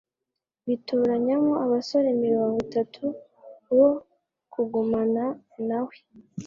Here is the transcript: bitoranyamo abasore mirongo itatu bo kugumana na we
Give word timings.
bitoranyamo 0.67 1.53
abasore 1.65 2.09
mirongo 2.23 2.55
itatu 2.65 3.03
bo 3.77 3.89
kugumana 4.51 5.23
na 5.67 5.79
we 5.85 5.95